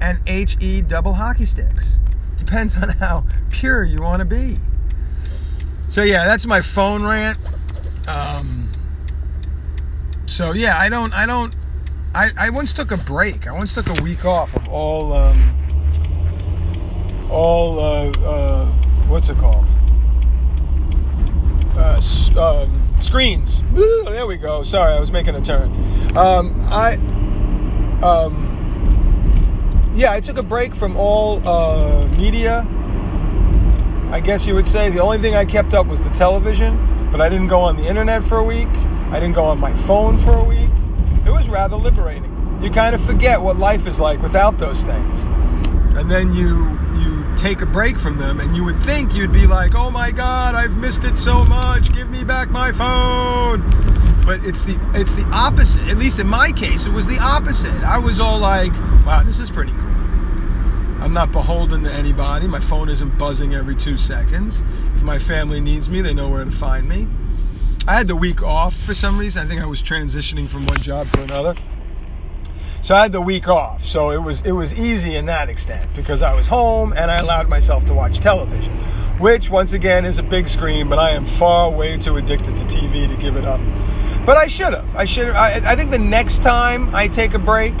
and 0.00 0.18
HE 0.28 0.82
double 0.82 1.14
hockey 1.14 1.46
sticks. 1.46 1.98
Depends 2.36 2.76
on 2.76 2.90
how 2.90 3.24
pure 3.50 3.82
you 3.82 4.02
want 4.02 4.20
to 4.20 4.26
be. 4.26 4.58
So, 5.88 6.02
yeah, 6.02 6.26
that's 6.26 6.46
my 6.46 6.60
phone 6.60 7.02
rant. 7.02 7.38
Um, 8.06 8.70
so, 10.26 10.52
yeah, 10.52 10.78
I 10.78 10.88
don't, 10.88 11.12
I 11.12 11.26
don't, 11.26 11.54
I, 12.14 12.30
I 12.36 12.50
once 12.50 12.72
took 12.72 12.90
a 12.90 12.96
break. 12.96 13.46
I 13.46 13.52
once 13.52 13.74
took 13.74 13.88
a 13.98 14.02
week 14.02 14.24
off 14.24 14.54
of 14.54 14.68
all, 14.68 15.12
um, 15.12 17.28
all, 17.30 17.80
uh, 17.80 18.10
uh, 18.10 18.66
what's 19.08 19.30
it 19.30 19.38
called? 19.38 19.66
Uh, 21.80 22.00
um, 22.36 22.82
screens. 23.00 23.62
There 23.72 24.26
we 24.26 24.36
go. 24.36 24.62
Sorry, 24.62 24.92
I 24.92 25.00
was 25.00 25.10
making 25.10 25.34
a 25.34 25.40
turn. 25.40 25.72
Um, 26.14 26.68
I, 26.68 26.94
um, 28.02 29.92
yeah, 29.94 30.12
I 30.12 30.20
took 30.20 30.36
a 30.36 30.42
break 30.42 30.74
from 30.74 30.98
all 30.98 31.40
uh, 31.48 32.06
media. 32.18 32.66
I 34.10 34.20
guess 34.20 34.46
you 34.46 34.54
would 34.54 34.66
say 34.66 34.90
the 34.90 35.00
only 35.00 35.18
thing 35.18 35.34
I 35.34 35.44
kept 35.44 35.72
up 35.72 35.86
was 35.86 36.02
the 36.02 36.10
television, 36.10 37.08
but 37.10 37.20
I 37.20 37.28
didn't 37.28 37.46
go 37.46 37.60
on 37.60 37.76
the 37.76 37.88
internet 37.88 38.22
for 38.24 38.38
a 38.38 38.44
week. 38.44 38.68
I 39.10 39.14
didn't 39.14 39.34
go 39.34 39.44
on 39.44 39.58
my 39.58 39.74
phone 39.74 40.18
for 40.18 40.36
a 40.36 40.44
week. 40.44 40.70
It 41.24 41.30
was 41.30 41.48
rather 41.48 41.76
liberating. 41.76 42.36
You 42.62 42.70
kind 42.70 42.94
of 42.94 43.02
forget 43.02 43.40
what 43.40 43.56
life 43.58 43.86
is 43.86 43.98
like 43.98 44.20
without 44.20 44.58
those 44.58 44.84
things, 44.84 45.24
and 45.96 46.10
then 46.10 46.32
you 46.32 46.78
you 46.94 47.19
take 47.40 47.62
a 47.62 47.66
break 47.66 47.98
from 47.98 48.18
them 48.18 48.38
and 48.38 48.54
you 48.54 48.62
would 48.64 48.78
think 48.78 49.14
you'd 49.14 49.32
be 49.32 49.46
like, 49.46 49.74
"Oh 49.74 49.90
my 49.90 50.10
god, 50.10 50.54
I've 50.54 50.76
missed 50.76 51.04
it 51.04 51.16
so 51.16 51.42
much. 51.42 51.92
Give 51.92 52.10
me 52.10 52.22
back 52.22 52.50
my 52.50 52.70
phone." 52.70 53.62
But 54.26 54.44
it's 54.44 54.64
the 54.64 54.78
it's 54.94 55.14
the 55.14 55.24
opposite. 55.32 55.88
At 55.88 55.96
least 55.96 56.18
in 56.18 56.28
my 56.28 56.52
case, 56.52 56.86
it 56.86 56.92
was 56.92 57.06
the 57.06 57.18
opposite. 57.18 57.82
I 57.82 57.98
was 57.98 58.20
all 58.20 58.38
like, 58.38 58.72
"Wow, 59.06 59.22
this 59.24 59.40
is 59.40 59.50
pretty 59.50 59.72
cool." 59.72 59.96
I'm 61.00 61.14
not 61.14 61.32
beholden 61.32 61.82
to 61.84 61.92
anybody. 61.92 62.46
My 62.46 62.60
phone 62.60 62.90
isn't 62.90 63.16
buzzing 63.16 63.54
every 63.54 63.74
2 63.74 63.96
seconds. 63.96 64.62
If 64.94 65.02
my 65.02 65.18
family 65.18 65.60
needs 65.62 65.88
me, 65.88 66.02
they 66.02 66.12
know 66.12 66.28
where 66.28 66.44
to 66.44 66.50
find 66.50 66.86
me. 66.86 67.08
I 67.88 67.94
had 67.94 68.06
the 68.06 68.16
week 68.16 68.42
off 68.42 68.74
for 68.74 68.92
some 68.92 69.16
reason. 69.16 69.42
I 69.42 69.46
think 69.46 69.62
I 69.62 69.66
was 69.66 69.82
transitioning 69.82 70.46
from 70.46 70.66
one 70.66 70.78
job 70.82 71.10
to 71.12 71.22
another. 71.22 71.54
So 72.82 72.94
I 72.94 73.02
had 73.02 73.12
the 73.12 73.20
week 73.20 73.46
off. 73.48 73.84
So 73.84 74.10
it 74.10 74.18
was 74.18 74.40
it 74.42 74.52
was 74.52 74.72
easy 74.72 75.16
in 75.16 75.26
that 75.26 75.48
extent 75.48 75.90
because 75.94 76.22
I 76.22 76.34
was 76.34 76.46
home 76.46 76.92
and 76.92 77.10
I 77.10 77.18
allowed 77.18 77.48
myself 77.48 77.84
to 77.86 77.94
watch 77.94 78.20
television, 78.20 78.72
which 79.18 79.50
once 79.50 79.72
again 79.72 80.04
is 80.04 80.18
a 80.18 80.22
big 80.22 80.48
screen, 80.48 80.88
but 80.88 80.98
I 80.98 81.14
am 81.14 81.26
far 81.38 81.70
way 81.70 81.98
too 81.98 82.16
addicted 82.16 82.56
to 82.56 82.64
TV 82.64 83.08
to 83.08 83.22
give 83.22 83.36
it 83.36 83.44
up. 83.44 83.60
But 84.24 84.36
I 84.36 84.46
should 84.46 84.72
have. 84.72 84.88
I 84.94 85.04
should. 85.04 85.28
I, 85.30 85.72
I 85.72 85.76
think 85.76 85.90
the 85.90 85.98
next 85.98 86.42
time 86.42 86.94
I 86.94 87.08
take 87.08 87.34
a 87.34 87.38
break, 87.38 87.74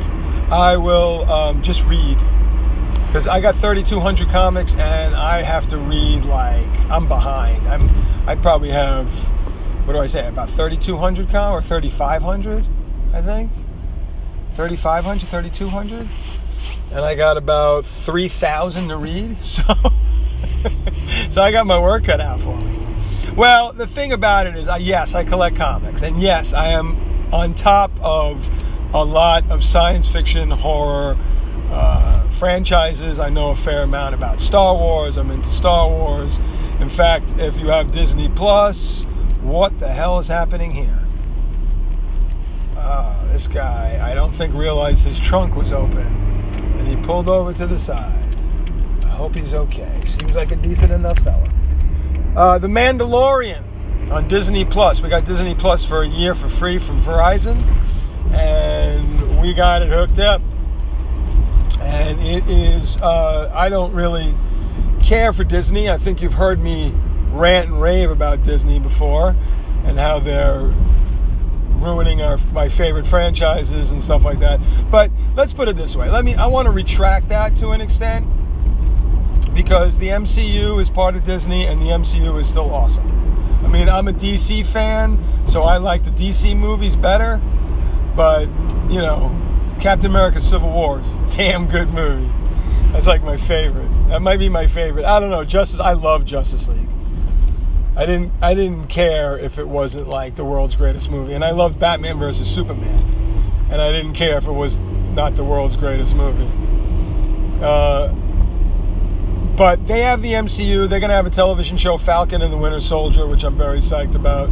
I 0.50 0.76
will 0.76 1.30
um, 1.30 1.62
just 1.62 1.82
read 1.84 2.18
because 3.06 3.26
I 3.26 3.40
got 3.40 3.56
3,200 3.56 4.28
comics 4.28 4.74
and 4.74 5.14
I 5.14 5.42
have 5.42 5.66
to 5.68 5.78
read 5.78 6.24
like 6.24 6.68
I'm 6.90 7.08
behind. 7.08 7.66
I'm 7.68 7.88
I 8.28 8.36
probably 8.36 8.70
have 8.70 9.08
what 9.86 9.94
do 9.94 9.98
I 9.98 10.06
say 10.06 10.28
about 10.28 10.50
3,200 10.50 11.30
com 11.30 11.54
or 11.54 11.62
3,500, 11.62 12.68
I 13.14 13.22
think. 13.22 13.50
3,500, 14.54 15.26
3,200. 15.26 16.08
And 16.92 17.00
I 17.00 17.14
got 17.14 17.36
about 17.36 17.84
3,000 17.86 18.88
to 18.88 18.96
read. 18.96 19.36
So, 20.60 21.30
so 21.30 21.42
I 21.42 21.52
got 21.52 21.66
my 21.66 21.78
work 21.78 22.04
cut 22.04 22.20
out 22.20 22.42
for 22.42 22.54
me. 22.54 22.80
Well, 23.34 23.72
the 23.72 23.86
thing 23.86 24.12
about 24.12 24.46
it 24.46 24.56
is, 24.56 24.68
I, 24.68 24.76
yes, 24.76 25.14
I 25.14 25.24
collect 25.24 25.56
comics. 25.56 26.02
And 26.02 26.20
yes, 26.20 26.52
I 26.52 26.72
am 26.72 27.32
on 27.32 27.54
top 27.54 27.90
of 28.02 28.50
a 28.92 29.02
lot 29.02 29.50
of 29.50 29.64
science 29.64 30.06
fiction, 30.06 30.50
horror, 30.50 31.16
uh, 31.70 32.28
franchises. 32.30 33.20
I 33.20 33.30
know 33.30 33.50
a 33.50 33.54
fair 33.54 33.82
amount 33.82 34.14
about 34.14 34.40
Star 34.40 34.76
Wars. 34.76 35.16
I'm 35.16 35.30
into 35.30 35.48
Star 35.48 35.88
Wars. 35.88 36.38
In 36.80 36.88
fact, 36.88 37.34
if 37.38 37.58
you 37.58 37.68
have 37.68 37.90
Disney 37.90 38.28
Plus, 38.28 39.04
what 39.42 39.78
the 39.78 39.88
hell 39.88 40.18
is 40.18 40.28
happening 40.28 40.72
here? 40.72 40.98
Uh, 42.90 43.24
this 43.26 43.46
guy, 43.46 44.00
I 44.02 44.16
don't 44.16 44.34
think 44.34 44.52
realized 44.52 45.04
his 45.04 45.16
trunk 45.16 45.54
was 45.54 45.72
open, 45.72 45.98
and 45.98 46.88
he 46.88 46.96
pulled 47.06 47.28
over 47.28 47.52
to 47.52 47.64
the 47.64 47.78
side. 47.78 48.34
I 49.04 49.08
hope 49.10 49.36
he's 49.36 49.54
okay. 49.54 50.00
Seems 50.04 50.34
like 50.34 50.50
a 50.50 50.56
decent 50.56 50.90
enough 50.90 51.20
fella. 51.20 51.48
Uh, 52.34 52.58
the 52.58 52.66
Mandalorian 52.66 54.10
on 54.10 54.26
Disney 54.26 54.64
Plus. 54.64 55.00
We 55.00 55.08
got 55.08 55.24
Disney 55.24 55.54
Plus 55.54 55.84
for 55.84 56.02
a 56.02 56.08
year 56.08 56.34
for 56.34 56.50
free 56.50 56.80
from 56.80 57.04
Verizon, 57.04 57.62
and 58.32 59.40
we 59.40 59.54
got 59.54 59.82
it 59.82 59.88
hooked 59.88 60.18
up. 60.18 60.42
And 61.82 62.20
it 62.20 62.50
is, 62.50 63.00
uh, 63.00 63.52
I 63.54 63.68
don't 63.68 63.92
really 63.92 64.34
care 65.00 65.32
for 65.32 65.44
Disney. 65.44 65.88
I 65.88 65.96
think 65.96 66.22
you've 66.22 66.34
heard 66.34 66.58
me 66.58 66.92
rant 67.30 67.68
and 67.68 67.80
rave 67.80 68.10
about 68.10 68.42
Disney 68.42 68.80
before 68.80 69.36
and 69.84 69.96
how 69.96 70.18
they're 70.18 70.74
ruining 71.80 72.22
our 72.22 72.38
my 72.52 72.68
favorite 72.68 73.06
franchises 73.06 73.90
and 73.90 74.02
stuff 74.02 74.24
like 74.24 74.38
that. 74.40 74.60
But 74.90 75.10
let's 75.34 75.52
put 75.52 75.68
it 75.68 75.76
this 75.76 75.96
way. 75.96 76.10
Let 76.10 76.24
me 76.24 76.34
I 76.34 76.46
want 76.46 76.66
to 76.66 76.72
retract 76.72 77.28
that 77.28 77.56
to 77.56 77.70
an 77.70 77.80
extent 77.80 78.26
because 79.54 79.98
the 79.98 80.08
MCU 80.08 80.80
is 80.80 80.90
part 80.90 81.16
of 81.16 81.24
Disney 81.24 81.66
and 81.66 81.80
the 81.80 81.86
MCU 81.86 82.38
is 82.38 82.48
still 82.48 82.72
awesome. 82.72 83.08
I 83.64 83.68
mean, 83.68 83.88
I'm 83.88 84.08
a 84.08 84.12
DC 84.12 84.64
fan, 84.66 85.22
so 85.46 85.62
I 85.62 85.76
like 85.76 86.04
the 86.04 86.10
DC 86.10 86.56
movies 86.56 86.96
better, 86.96 87.40
but 88.16 88.48
you 88.88 89.00
know, 89.00 89.34
Captain 89.80 90.10
America: 90.10 90.40
Civil 90.40 90.70
War 90.70 91.00
is 91.00 91.18
damn 91.28 91.66
good 91.66 91.88
movie. 91.90 92.32
That's 92.92 93.06
like 93.06 93.22
my 93.22 93.36
favorite. 93.36 93.88
That 94.08 94.20
might 94.20 94.38
be 94.38 94.48
my 94.48 94.66
favorite. 94.66 95.04
I 95.04 95.20
don't 95.20 95.30
know. 95.30 95.44
Justice. 95.44 95.78
I 95.78 95.92
love 95.92 96.24
Justice 96.24 96.68
League. 96.68 96.88
I 98.00 98.06
didn't. 98.06 98.32
I 98.40 98.54
didn't 98.54 98.86
care 98.86 99.36
if 99.36 99.58
it 99.58 99.68
wasn't 99.68 100.08
like 100.08 100.34
the 100.34 100.44
world's 100.44 100.74
greatest 100.74 101.10
movie, 101.10 101.34
and 101.34 101.44
I 101.44 101.50
loved 101.50 101.78
Batman 101.78 102.18
versus 102.18 102.48
Superman, 102.50 103.04
and 103.70 103.82
I 103.82 103.92
didn't 103.92 104.14
care 104.14 104.38
if 104.38 104.46
it 104.46 104.52
was 104.52 104.80
not 104.80 105.36
the 105.36 105.44
world's 105.44 105.76
greatest 105.76 106.16
movie. 106.16 106.48
Uh, 107.62 108.08
but 109.54 109.86
they 109.86 110.00
have 110.00 110.22
the 110.22 110.32
MCU. 110.32 110.88
They're 110.88 110.98
going 110.98 111.10
to 111.10 111.14
have 111.14 111.26
a 111.26 111.30
television 111.30 111.76
show, 111.76 111.98
Falcon 111.98 112.40
and 112.40 112.50
the 112.50 112.56
Winter 112.56 112.80
Soldier, 112.80 113.26
which 113.26 113.44
I'm 113.44 113.58
very 113.58 113.80
psyched 113.80 114.14
about. 114.14 114.48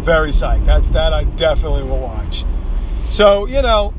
Very 0.00 0.28
psyched. 0.28 0.66
That's 0.66 0.90
that 0.90 1.14
I 1.14 1.24
definitely 1.24 1.84
will 1.84 2.00
watch. 2.00 2.44
So 3.06 3.46
you 3.46 3.62
know, 3.62 3.94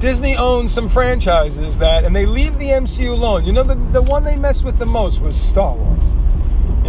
Disney 0.00 0.36
owns 0.36 0.74
some 0.74 0.88
franchises 0.88 1.78
that, 1.78 2.02
and 2.02 2.16
they 2.16 2.26
leave 2.26 2.58
the 2.58 2.70
MCU 2.70 3.12
alone. 3.12 3.44
You 3.44 3.52
know, 3.52 3.62
the 3.62 3.76
the 3.76 4.02
one 4.02 4.24
they 4.24 4.34
messed 4.34 4.64
with 4.64 4.80
the 4.80 4.86
most 4.86 5.22
was 5.22 5.40
Star 5.40 5.76
Wars. 5.76 6.14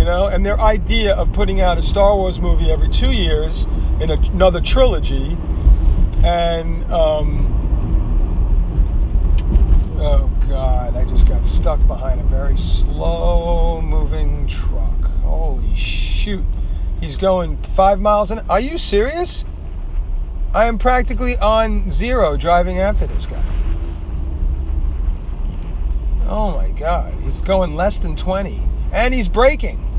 You 0.01 0.05
know, 0.05 0.25
and 0.25 0.43
their 0.43 0.59
idea 0.59 1.13
of 1.13 1.31
putting 1.31 1.61
out 1.61 1.77
a 1.77 1.81
Star 1.83 2.15
Wars 2.15 2.41
movie 2.41 2.71
every 2.71 2.89
two 2.89 3.11
years 3.11 3.65
in 3.99 4.09
another 4.09 4.59
trilogy, 4.59 5.37
and 6.23 6.91
um, 6.91 7.45
oh 9.99 10.27
god, 10.49 10.95
I 10.95 11.05
just 11.05 11.27
got 11.27 11.45
stuck 11.45 11.85
behind 11.85 12.19
a 12.19 12.23
very 12.23 12.57
slow 12.57 13.79
moving 13.79 14.47
truck. 14.47 15.03
Holy 15.21 15.75
shoot. 15.75 16.43
He's 16.99 17.15
going 17.15 17.57
five 17.61 17.99
miles 17.99 18.31
an 18.31 18.39
hour. 18.39 18.45
Are 18.49 18.59
you 18.59 18.79
serious? 18.79 19.45
I 20.51 20.65
am 20.65 20.79
practically 20.79 21.37
on 21.37 21.91
zero 21.91 22.37
driving 22.37 22.79
after 22.79 23.05
this 23.05 23.27
guy. 23.27 23.43
Oh 26.27 26.57
my 26.57 26.71
god, 26.71 27.13
he's 27.21 27.43
going 27.43 27.75
less 27.75 27.99
than 27.99 28.15
20. 28.15 28.63
And 28.91 29.13
he's 29.13 29.29
braking. 29.29 29.89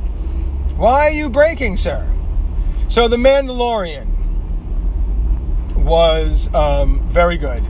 Why 0.83 1.07
are 1.07 1.11
you 1.13 1.31
breaking, 1.31 1.77
sir? 1.77 2.05
So, 2.89 3.07
The 3.07 3.15
Mandalorian 3.17 4.09
was 5.77 6.53
um, 6.53 7.09
very 7.09 7.37
good. 7.37 7.63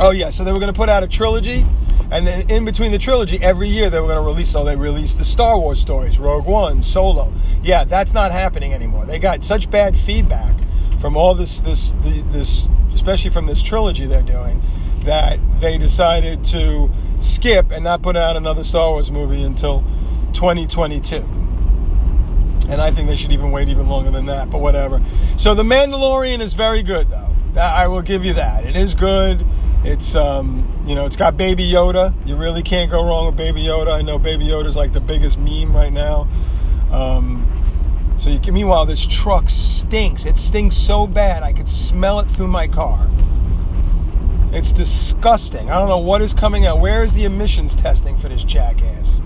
Oh 0.00 0.10
yeah, 0.10 0.30
so 0.30 0.42
they 0.42 0.52
were 0.52 0.58
going 0.58 0.72
to 0.72 0.76
put 0.76 0.88
out 0.88 1.02
a 1.02 1.06
trilogy, 1.06 1.66
and 2.10 2.26
then 2.26 2.48
in 2.48 2.64
between 2.64 2.92
the 2.92 2.98
trilogy, 2.98 3.38
every 3.42 3.68
year 3.68 3.90
they 3.90 4.00
were 4.00 4.06
going 4.06 4.16
to 4.16 4.24
release. 4.24 4.48
So 4.48 4.64
they 4.64 4.74
released 4.74 5.18
the 5.18 5.24
Star 5.24 5.58
Wars 5.58 5.78
stories, 5.82 6.18
Rogue 6.18 6.46
One, 6.46 6.80
Solo. 6.80 7.30
Yeah, 7.60 7.84
that's 7.84 8.14
not 8.14 8.32
happening 8.32 8.72
anymore. 8.72 9.04
They 9.04 9.18
got 9.18 9.44
such 9.44 9.70
bad 9.70 9.94
feedback 9.94 10.56
from 10.98 11.14
all 11.14 11.34
this, 11.34 11.60
this, 11.60 11.92
the, 12.00 12.24
this, 12.30 12.70
especially 12.94 13.32
from 13.32 13.46
this 13.46 13.62
trilogy 13.62 14.06
they're 14.06 14.22
doing, 14.22 14.62
that 15.04 15.38
they 15.60 15.76
decided 15.76 16.42
to 16.44 16.90
skip 17.20 17.70
and 17.70 17.84
not 17.84 18.00
put 18.00 18.16
out 18.16 18.34
another 18.34 18.64
Star 18.64 18.92
Wars 18.92 19.12
movie 19.12 19.42
until 19.42 19.84
2022. 20.32 21.41
And 22.72 22.80
I 22.80 22.90
think 22.90 23.06
they 23.06 23.16
should 23.16 23.32
even 23.32 23.50
wait 23.50 23.68
even 23.68 23.86
longer 23.86 24.10
than 24.10 24.24
that, 24.26 24.48
but 24.48 24.62
whatever. 24.62 25.02
So 25.36 25.54
The 25.54 25.62
Mandalorian 25.62 26.40
is 26.40 26.54
very 26.54 26.82
good, 26.82 27.10
though. 27.10 27.28
I 27.60 27.86
will 27.86 28.00
give 28.00 28.24
you 28.24 28.32
that. 28.32 28.64
It 28.64 28.76
is 28.76 28.94
good. 28.94 29.44
It's 29.84 30.16
um, 30.16 30.82
you 30.86 30.94
know, 30.94 31.04
it's 31.04 31.16
got 31.16 31.36
Baby 31.36 31.70
Yoda. 31.70 32.14
You 32.24 32.36
really 32.36 32.62
can't 32.62 32.90
go 32.90 33.04
wrong 33.04 33.26
with 33.26 33.36
Baby 33.36 33.64
Yoda. 33.64 33.92
I 33.92 34.00
know 34.00 34.18
Baby 34.18 34.46
Yoda 34.46 34.64
is 34.64 34.76
like 34.76 34.94
the 34.94 35.02
biggest 35.02 35.38
meme 35.38 35.76
right 35.76 35.92
now. 35.92 36.26
Um, 36.90 37.46
so 38.16 38.30
you 38.30 38.40
can, 38.40 38.54
meanwhile, 38.54 38.86
this 38.86 39.04
truck 39.04 39.50
stinks. 39.50 40.24
It 40.24 40.38
stinks 40.38 40.74
so 40.74 41.06
bad 41.06 41.42
I 41.42 41.52
could 41.52 41.68
smell 41.68 42.20
it 42.20 42.30
through 42.30 42.48
my 42.48 42.68
car. 42.68 43.10
It's 44.50 44.72
disgusting. 44.72 45.70
I 45.70 45.78
don't 45.78 45.88
know 45.88 45.98
what 45.98 46.22
is 46.22 46.32
coming 46.32 46.64
out. 46.64 46.78
Where 46.80 47.04
is 47.04 47.12
the 47.12 47.24
emissions 47.26 47.74
testing 47.74 48.16
for 48.16 48.28
this 48.28 48.44
jackass? 48.44 49.20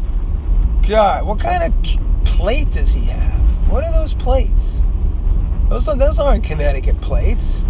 God, 0.88 1.26
what 1.26 1.38
kind 1.38 1.62
of 1.62 2.05
plate 2.26 2.70
does 2.72 2.92
he 2.92 3.04
have? 3.06 3.70
What 3.70 3.84
are 3.84 3.92
those 3.92 4.14
plates? 4.14 4.84
Those, 5.68 5.86
those 5.86 6.18
aren't 6.18 6.44
Connecticut 6.44 7.00
plates. 7.00 7.64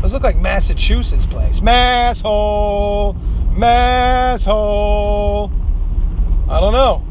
Those 0.00 0.12
look 0.12 0.22
like 0.22 0.38
Massachusetts 0.38 1.26
place. 1.26 1.60
Masshole, 1.60 3.16
masshole. 3.54 5.50
I 6.48 6.60
don't 6.60 6.72
know, 6.72 7.02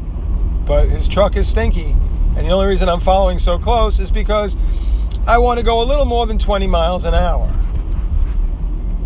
but 0.66 0.88
his 0.88 1.08
truck 1.08 1.36
is 1.36 1.48
stinky, 1.48 1.96
and 2.36 2.46
the 2.46 2.50
only 2.50 2.66
reason 2.66 2.88
I'm 2.88 3.00
following 3.00 3.38
so 3.38 3.58
close 3.58 3.98
is 3.98 4.10
because 4.10 4.56
I 5.26 5.38
want 5.38 5.58
to 5.58 5.64
go 5.64 5.82
a 5.82 5.84
little 5.84 6.04
more 6.04 6.26
than 6.26 6.38
20 6.38 6.66
miles 6.66 7.04
an 7.04 7.14
hour. 7.14 7.50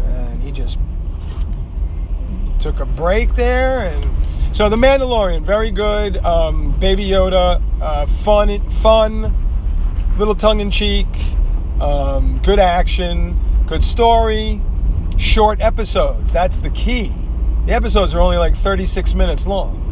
And 0.05 0.43
he 0.43 0.51
just 0.53 0.79
took 2.59 2.81
a 2.81 2.87
break 2.87 3.35
there, 3.35 3.79
and 3.79 4.16
so 4.57 4.69
the 4.69 4.77
Mandalorian, 4.77 5.43
very 5.43 5.71
good. 5.71 6.17
Um, 6.19 6.73
Baby 6.81 7.05
Yoda, 7.05 7.63
uh, 7.81 8.07
fun, 8.07 8.71
fun, 8.71 9.35
little 10.19 10.35
tongue 10.35 10.61
in 10.61 10.71
cheek, 10.71 11.07
um, 11.81 12.41
good 12.43 12.59
action 12.59 13.39
Good 13.67 13.83
story, 13.83 14.63
short 15.17 15.61
episodes. 15.61 16.33
That's 16.33 16.59
the 16.59 16.71
key. 16.71 17.13
The 17.65 17.73
episodes 17.73 18.15
are 18.15 18.21
only 18.21 18.37
like 18.37 18.55
36 18.55 19.13
minutes 19.15 19.45
long. 19.45 19.83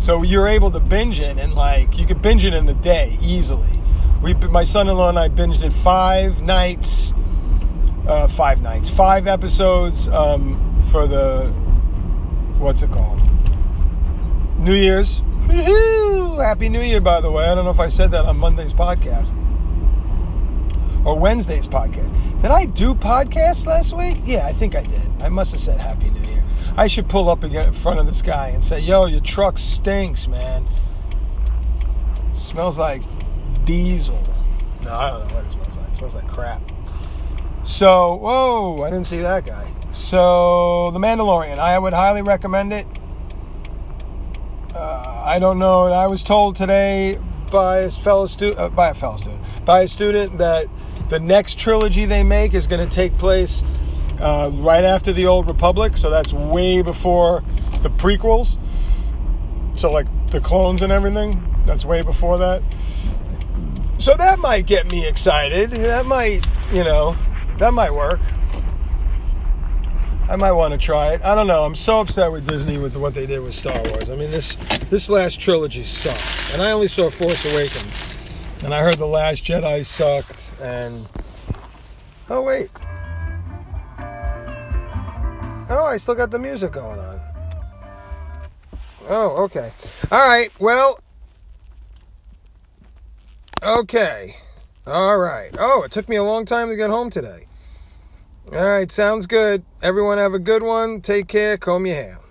So 0.00 0.24
you're 0.24 0.48
able 0.48 0.72
to 0.72 0.80
binge 0.80 1.20
it 1.20 1.38
and 1.38 1.54
like 1.54 1.98
you 1.98 2.04
could 2.04 2.20
binge 2.20 2.44
it 2.44 2.52
in 2.52 2.68
a 2.68 2.74
day 2.74 3.16
easily. 3.22 3.70
We, 4.20 4.34
my 4.34 4.64
son-in-law 4.64 5.10
and 5.10 5.20
I 5.20 5.28
binged 5.28 5.62
it 5.62 5.72
five 5.72 6.42
nights, 6.42 7.14
uh, 8.08 8.26
five 8.26 8.60
nights, 8.60 8.90
five 8.90 9.28
episodes 9.28 10.08
um, 10.08 10.82
for 10.90 11.06
the 11.06 11.52
what's 12.58 12.82
it 12.82 12.90
called? 12.90 13.15
New 14.66 14.74
Year's. 14.74 15.22
Woo-hoo! 15.46 16.40
Happy 16.40 16.68
New 16.68 16.80
Year, 16.80 17.00
by 17.00 17.20
the 17.20 17.30
way. 17.30 17.44
I 17.44 17.54
don't 17.54 17.64
know 17.64 17.70
if 17.70 17.78
I 17.78 17.86
said 17.86 18.10
that 18.10 18.24
on 18.24 18.36
Monday's 18.36 18.74
podcast 18.74 19.32
or 21.06 21.16
Wednesday's 21.16 21.68
podcast. 21.68 22.12
Did 22.42 22.50
I 22.50 22.66
do 22.66 22.92
podcasts 22.92 23.64
last 23.64 23.96
week? 23.96 24.18
Yeah, 24.24 24.44
I 24.44 24.52
think 24.52 24.74
I 24.74 24.82
did. 24.82 25.22
I 25.22 25.28
must 25.28 25.52
have 25.52 25.60
said 25.60 25.78
Happy 25.78 26.10
New 26.10 26.32
Year. 26.32 26.44
I 26.76 26.88
should 26.88 27.08
pull 27.08 27.30
up 27.30 27.44
again 27.44 27.68
in 27.68 27.74
front 27.74 28.00
of 28.00 28.06
this 28.06 28.22
guy 28.22 28.48
and 28.48 28.64
say, 28.64 28.80
Yo, 28.80 29.06
your 29.06 29.20
truck 29.20 29.56
stinks, 29.56 30.26
man. 30.26 30.66
Smells 32.32 32.76
like 32.76 33.02
diesel. 33.66 34.20
No, 34.82 34.92
I 34.92 35.10
don't 35.10 35.28
know 35.28 35.34
what 35.36 35.44
it 35.44 35.50
smells 35.52 35.76
like. 35.76 35.88
It 35.90 35.94
smells 35.94 36.16
like 36.16 36.26
crap. 36.26 36.72
So, 37.62 38.16
whoa, 38.16 38.82
I 38.82 38.90
didn't 38.90 39.06
see 39.06 39.20
that 39.20 39.46
guy. 39.46 39.72
So, 39.92 40.90
The 40.90 40.98
Mandalorian, 40.98 41.58
I 41.58 41.78
would 41.78 41.92
highly 41.92 42.22
recommend 42.22 42.72
it. 42.72 42.84
I 45.26 45.40
don't 45.40 45.58
know. 45.58 45.86
I 45.86 46.06
was 46.06 46.22
told 46.22 46.54
today 46.54 47.18
by 47.50 47.78
a 47.78 47.90
fellow 47.90 48.26
student, 48.26 48.60
uh, 48.60 48.68
by 48.68 48.90
a 48.90 48.94
fellow 48.94 49.16
student, 49.16 49.42
by 49.64 49.80
a 49.80 49.88
student 49.88 50.38
that 50.38 50.66
the 51.08 51.18
next 51.18 51.58
trilogy 51.58 52.04
they 52.04 52.22
make 52.22 52.54
is 52.54 52.68
going 52.68 52.88
to 52.88 52.94
take 52.94 53.18
place 53.18 53.64
uh, 54.20 54.52
right 54.54 54.84
after 54.84 55.12
the 55.12 55.26
Old 55.26 55.48
Republic, 55.48 55.96
so 55.96 56.10
that's 56.10 56.32
way 56.32 56.80
before 56.80 57.42
the 57.82 57.88
prequels. 57.88 58.60
So, 59.76 59.90
like 59.90 60.06
the 60.30 60.38
clones 60.38 60.82
and 60.82 60.92
everything, 60.92 61.42
that's 61.66 61.84
way 61.84 62.02
before 62.02 62.38
that. 62.38 62.62
So, 63.98 64.14
that 64.14 64.38
might 64.38 64.66
get 64.66 64.92
me 64.92 65.08
excited. 65.08 65.72
That 65.72 66.06
might, 66.06 66.46
you 66.72 66.84
know, 66.84 67.16
that 67.58 67.72
might 67.72 67.92
work. 67.92 68.20
I 70.28 70.34
might 70.36 70.52
want 70.52 70.72
to 70.72 70.78
try 70.78 71.14
it. 71.14 71.22
I 71.22 71.34
don't 71.34 71.46
know. 71.46 71.64
I'm 71.64 71.76
so 71.76 72.00
upset 72.00 72.32
with 72.32 72.48
Disney 72.48 72.78
with 72.78 72.96
what 72.96 73.14
they 73.14 73.26
did 73.26 73.40
with 73.40 73.54
Star 73.54 73.80
Wars. 73.90 74.10
I 74.10 74.16
mean, 74.16 74.30
this 74.30 74.56
this 74.90 75.08
last 75.08 75.38
trilogy 75.38 75.84
sucked, 75.84 76.52
and 76.52 76.62
I 76.62 76.72
only 76.72 76.88
saw 76.88 77.10
Force 77.10 77.44
Awakens. 77.44 78.14
And 78.64 78.74
I 78.74 78.82
heard 78.82 78.98
The 78.98 79.06
Last 79.06 79.44
Jedi 79.44 79.84
sucked, 79.84 80.50
and. 80.60 81.06
Oh, 82.28 82.42
wait. 82.42 82.70
Oh, 85.68 85.84
I 85.84 85.96
still 85.98 86.16
got 86.16 86.30
the 86.32 86.38
music 86.38 86.72
going 86.72 86.98
on. 86.98 87.20
Oh, 89.08 89.44
okay. 89.44 89.70
All 90.10 90.28
right, 90.28 90.50
well. 90.58 90.98
Okay. 93.62 94.36
All 94.86 95.18
right. 95.18 95.54
Oh, 95.58 95.82
it 95.82 95.92
took 95.92 96.08
me 96.08 96.16
a 96.16 96.24
long 96.24 96.44
time 96.44 96.68
to 96.68 96.76
get 96.76 96.90
home 96.90 97.10
today. 97.10 97.46
All 98.52 98.64
right, 98.64 98.90
sounds 98.90 99.26
good. 99.26 99.64
Everyone 99.82 100.18
have 100.18 100.32
a 100.32 100.38
good 100.38 100.62
one. 100.62 101.00
Take 101.00 101.26
care. 101.26 101.58
Comb 101.58 101.84
your 101.84 101.96
hair. 101.96 102.25